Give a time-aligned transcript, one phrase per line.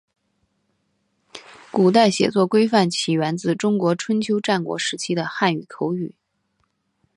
[1.69, 6.15] 古代写作规范起源自中国春秋战国时期的汉语口语。